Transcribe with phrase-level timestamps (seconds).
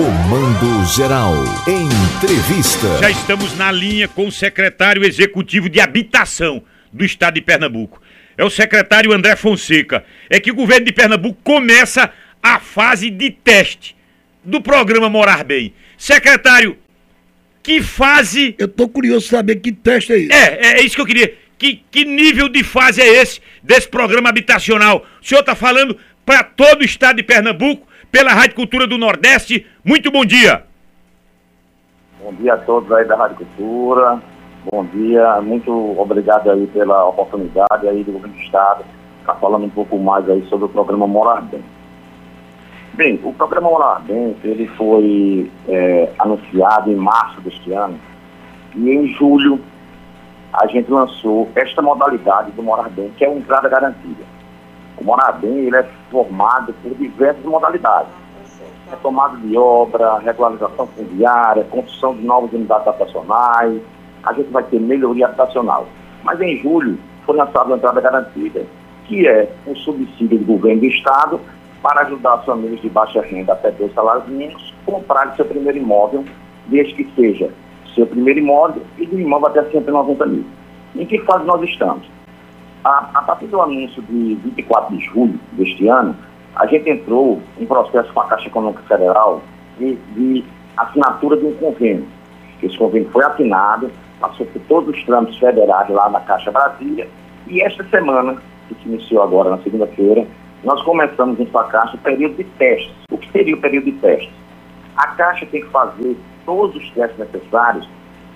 [0.00, 1.34] Comando Geral.
[1.68, 2.96] Entrevista.
[3.02, 8.00] Já estamos na linha com o secretário executivo de Habitação do estado de Pernambuco.
[8.34, 10.02] É o secretário André Fonseca.
[10.30, 12.10] É que o governo de Pernambuco começa
[12.42, 13.94] a fase de teste
[14.42, 15.74] do programa Morar Bem.
[15.98, 16.78] Secretário,
[17.62, 18.54] que fase.
[18.56, 20.32] Eu tô curioso saber que teste é esse.
[20.32, 21.34] É, é isso que eu queria.
[21.58, 25.06] Que, que nível de fase é esse desse programa habitacional?
[25.22, 25.94] O senhor está falando
[26.24, 29.66] para todo o estado de Pernambuco, pela Rádio Cultura do Nordeste.
[29.84, 30.64] Muito bom dia.
[32.22, 34.20] Bom dia a todos aí da Rádio Cultura.
[34.70, 38.84] Bom dia, muito obrigado aí pela oportunidade aí do governo do estado
[39.20, 41.62] estar tá falando um pouco mais aí sobre o programa Morar Bem.
[42.94, 47.98] Bem, o programa Morar Bem, ele foi é, anunciado em março deste ano
[48.74, 49.60] e em julho
[50.52, 54.24] a gente lançou esta modalidade do Morar Bem, que é uma entrada garantida.
[54.98, 58.12] O Morar Bem, ele é formado por diversas modalidades.
[58.90, 63.80] Retomada de obra, regularização fundiária, construção de novas unidades habitacionais,
[64.24, 65.86] a gente vai ter melhoria habitacional.
[66.24, 68.66] Mas em julho foi lançada a entrada garantida,
[69.06, 71.40] que é um subsídio do governo do Estado
[71.82, 76.24] para ajudar as famílias de baixa renda até dois salários mínimos comprarem seu primeiro imóvel,
[76.66, 77.50] desde que seja
[77.94, 80.44] seu primeiro imóvel e do imóvel até 190 mil.
[80.94, 82.06] Em que fase nós estamos?
[82.84, 86.16] A, a partir do anúncio de 24 de julho deste ano,
[86.56, 89.42] a gente entrou em processo com a Caixa Econômica Federal
[89.78, 90.44] de, de
[90.76, 92.06] assinatura de um convênio.
[92.62, 97.08] Esse convênio foi assinado, passou por todos os trâmites federais lá na Caixa Brasília,
[97.46, 98.36] e esta semana,
[98.68, 100.26] que se iniciou agora na segunda-feira,
[100.64, 102.92] nós começamos em sua Caixa o período de testes.
[103.10, 104.32] O que seria o período de testes?
[104.96, 107.88] A Caixa tem que fazer todos os testes necessários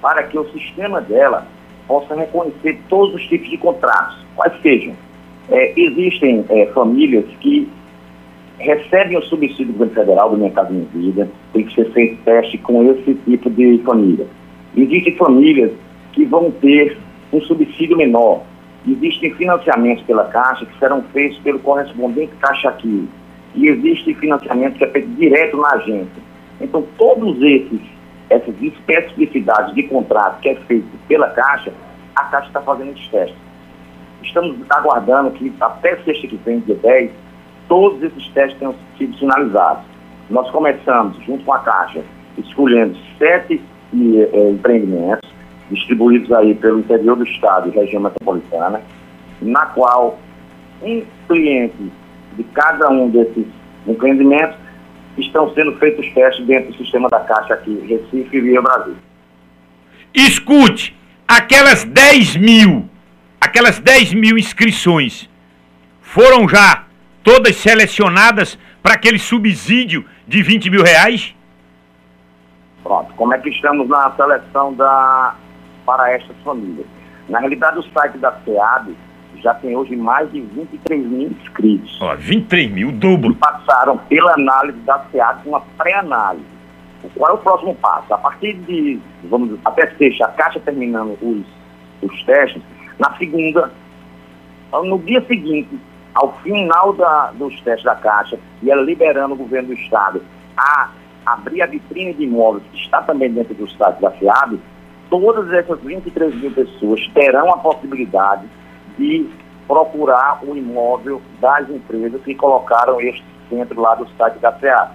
[0.00, 1.46] para que o sistema dela
[1.86, 4.94] possa reconhecer todos os tipos de contratos, quais sejam.
[5.50, 7.68] É, existem é, famílias que
[8.58, 12.58] recebem o subsídio do governo federal do Casa Minha Vida, tem que ser feito teste
[12.58, 14.26] com esse tipo de família.
[14.76, 15.72] Existem famílias
[16.12, 16.96] que vão ter
[17.32, 18.42] um subsídio menor.
[18.86, 23.08] Existem financiamentos pela Caixa que serão feitos pelo correspondente Caixa aqui.
[23.54, 26.22] E existe financiamento que é feito direto na agência.
[26.60, 27.80] Então, todos esses
[28.32, 31.72] essas especificidades de contrato que é feito pela Caixa,
[32.16, 33.36] a Caixa está fazendo os testes.
[34.22, 37.10] Estamos aguardando que até sexta que vem, dia 10,
[37.68, 39.84] todos esses testes tenham sido finalizados.
[40.30, 42.02] Nós começamos, junto com a Caixa,
[42.38, 43.60] escolhendo sete
[43.94, 45.28] eh, empreendimentos,
[45.70, 48.80] distribuídos aí pelo interior do estado e região metropolitana,
[49.42, 50.18] na qual
[50.82, 51.92] um cliente
[52.36, 53.46] de cada um desses
[53.86, 54.61] empreendimentos
[55.18, 58.96] estão sendo feitos testes dentro do sistema da Caixa aqui, Recife e Via Brasil.
[60.14, 60.96] Escute,
[61.26, 62.88] aquelas 10 mil,
[63.40, 65.28] aquelas 10 mil inscrições
[66.00, 66.84] foram já
[67.22, 71.34] todas selecionadas para aquele subsídio de 20 mil reais?
[72.82, 75.34] Pronto, como é que estamos na seleção da,
[75.86, 76.86] para estas famílias?
[77.28, 78.96] Na realidade, o site da SEAB
[79.40, 81.98] já tem hoje mais de 23 mil inscritos.
[82.00, 83.34] Ó, 23 mil, o dobro.
[83.36, 86.44] Passaram pela análise da SEAD, uma pré-análise.
[87.14, 88.12] Qual é o próximo passo?
[88.14, 91.44] A partir de, vamos dizer, até sexta, a Caixa terminando os,
[92.00, 92.62] os testes,
[92.98, 93.72] na segunda,
[94.72, 95.76] no dia seguinte,
[96.14, 100.22] ao final da, dos testes da Caixa, e ela liberando o governo do Estado
[100.56, 100.90] a
[101.26, 104.60] abrir a vitrine de imóveis, que está também dentro do site da FIAB,
[105.10, 108.46] todas essas 23 mil pessoas terão a possibilidade
[108.98, 109.28] de
[109.66, 114.90] procurar o imóvel das empresas que colocaram este centro lá do site da FEA.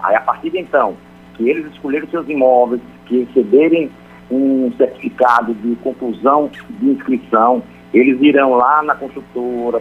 [0.00, 0.96] Aí, a partir de então,
[1.34, 3.90] que eles escolherem seus imóveis, que receberem
[4.30, 9.80] um certificado de conclusão de inscrição, eles irão lá na construtora,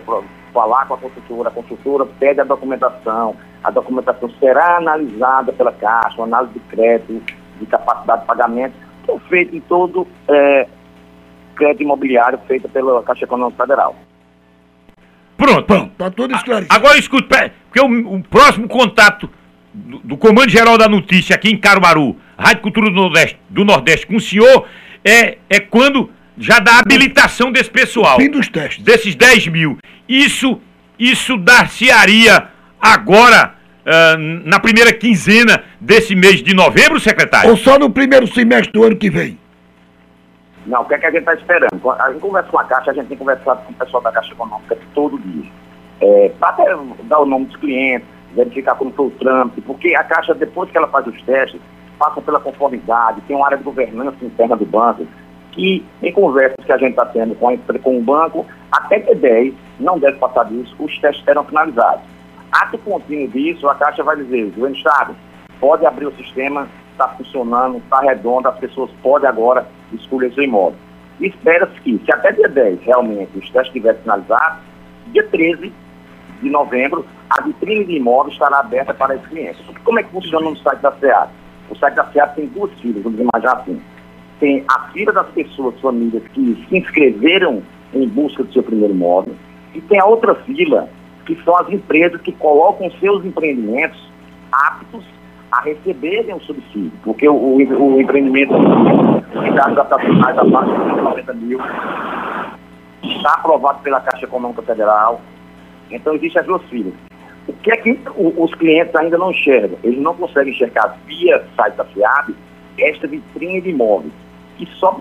[0.54, 6.16] falar com a construtora, a construtora pede a documentação, a documentação será analisada pela Caixa,
[6.18, 7.22] uma análise de crédito,
[7.60, 8.74] de capacidade de pagamento,
[9.08, 10.68] é feito em todo é,
[11.56, 13.96] crédito imobiliário feita pela Caixa Econômica Federal.
[15.38, 15.64] Pronto.
[15.64, 16.74] Pronto, tá tudo esclarecido.
[16.74, 19.30] Agora escute, porque o, o próximo contato
[19.74, 24.08] do, do, Comando Geral da Notícia aqui em Caruaru, Rádio Cultura do Nordeste, do Nordeste
[24.08, 24.68] com o senhor,
[25.04, 28.18] é, é quando já dá habilitação desse pessoal.
[28.18, 28.84] Fim dos testes.
[28.84, 29.78] Desses 10 mil.
[30.08, 30.60] Isso,
[30.98, 32.48] isso dar-se-aria
[32.80, 37.50] agora, uh, na primeira quinzena desse mês de novembro, secretário?
[37.50, 39.38] Ou só no primeiro semestre do ano que vem?
[40.66, 41.92] Não, o que, é que a gente está esperando?
[41.92, 44.34] A gente conversa com a Caixa, a gente tem conversado com o pessoal da Caixa
[44.34, 45.52] Econômica todo dia.
[46.02, 50.04] É, para até dar o nome dos clientes, verificar como foi o trâmite, porque a
[50.04, 51.62] Caixa, depois que ela faz os testes,
[52.00, 55.08] passa pela conformidade, tem uma área de governança interna do banco,
[55.52, 59.16] que em conversas que a gente está tendo com, a, com o banco, até que
[59.16, 62.02] 10 não deve passar disso, os testes serão finalizados.
[62.52, 65.16] Ato contínuo disso, a Caixa vai dizer, o Estado,
[65.60, 70.78] pode abrir o sistema, está funcionando, está redondo, as pessoas podem agora escolher seu imóvel.
[71.20, 74.60] Espera-se que, se até dia 10 realmente os testes estiverem finalizados,
[75.14, 75.72] dia 13
[76.42, 79.64] de novembro, a vitrine de imóveis estará aberta para esse cliente.
[79.84, 81.30] Como é que funciona no site da SEAD?
[81.70, 83.82] O site da SEAD tem duas filas, vamos imaginar assim.
[84.40, 89.36] Tem a fila das pessoas, famílias que se inscreveram em busca do seu primeiro imóvel,
[89.74, 90.90] e tem a outra fila,
[91.26, 94.00] que são as empresas que colocam seus empreendimentos
[94.52, 95.04] aptos
[95.52, 97.56] a receberem o subsídio, porque o, o,
[97.96, 101.60] o empreendimento em dados habitacionais abaixo de 90 mil
[103.04, 105.22] está aprovado pela Caixa Econômica Federal,
[105.92, 106.94] então existem as duas filas.
[107.48, 109.78] O que é que os clientes ainda não enxergam?
[109.84, 112.36] Eles não conseguem enxergar via site da FIAB
[112.80, 114.14] esta vitrine de imóveis,
[114.58, 114.92] que só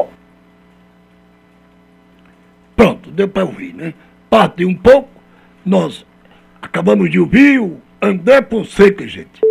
[2.77, 3.95] Pronto, deu para ouvir, né?
[4.29, 5.09] Parte um pouco,
[5.65, 6.05] nós
[6.61, 9.44] acabamos de ouvir o André Fonseca, gente.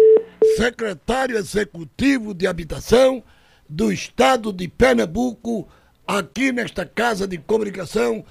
[0.56, 3.24] Secretário Executivo de Habitação
[3.68, 5.68] do Estado de Pernambuco,
[6.06, 8.24] aqui nesta Casa de Comunicação